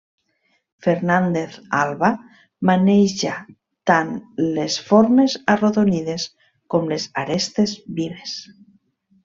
Fernández 0.85 1.57
Alba 1.79 2.09
maneja 2.69 3.35
tant 3.91 4.11
les 4.57 4.79
formes 4.89 5.37
arrodonides 5.57 6.27
com 6.75 6.93
les 6.95 7.09
arestes 7.27 7.79
vives. 8.01 8.39